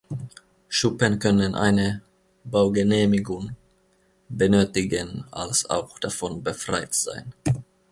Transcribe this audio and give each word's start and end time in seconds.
Schuppen 0.67 1.19
können 1.19 1.53
eine 1.53 2.01
Baugenehmigung 2.43 3.55
benötigen 4.29 5.25
als 5.29 5.69
auch 5.69 5.99
davon 5.99 6.41
befreit 6.41 6.95
sein. 6.95 7.33